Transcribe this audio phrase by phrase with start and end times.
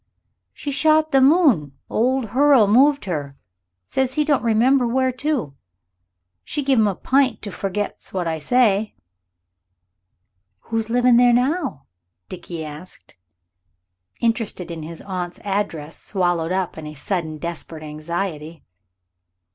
[0.51, 3.37] "She shot the moon old Hurle moved her;
[3.85, 5.53] says he don't remember where to.
[6.43, 8.95] She give him a pint to forget's what I say."
[10.61, 11.85] "Who's livin' there now?"
[12.29, 13.15] Dickie asked,
[14.19, 18.63] interest in his aunt's address swallowed up in a sudden desperate anxiety.